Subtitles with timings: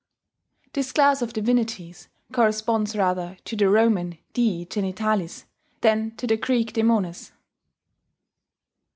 [0.73, 5.43] This class of divinities corresponds rather to the Roman dii genitales
[5.81, 7.33] than to the Greek (Greek daemones).